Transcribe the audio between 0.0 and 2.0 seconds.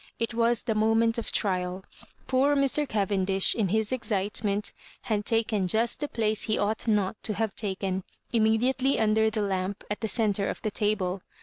It was the moment of trial